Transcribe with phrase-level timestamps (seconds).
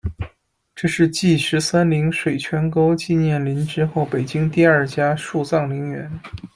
[0.73, 6.11] 这是继十三陵水泉沟纪念林之后北京市第二家树葬陵园。